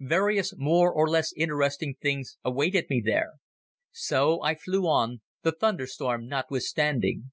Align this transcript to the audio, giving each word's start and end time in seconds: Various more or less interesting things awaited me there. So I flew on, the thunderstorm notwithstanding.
Various 0.00 0.52
more 0.54 0.92
or 0.92 1.08
less 1.08 1.32
interesting 1.34 1.94
things 1.98 2.36
awaited 2.44 2.90
me 2.90 3.00
there. 3.02 3.36
So 3.90 4.42
I 4.42 4.54
flew 4.54 4.86
on, 4.86 5.22
the 5.44 5.52
thunderstorm 5.52 6.26
notwithstanding. 6.28 7.30